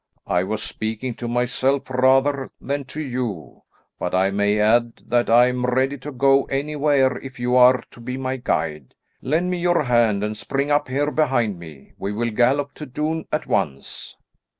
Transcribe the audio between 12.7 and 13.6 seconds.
to Doune at